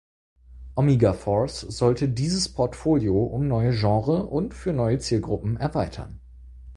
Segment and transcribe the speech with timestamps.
[0.77, 6.19] Omega Force sollte dieses Portfolio um neue Genres und für neue Zielgruppen erweitern.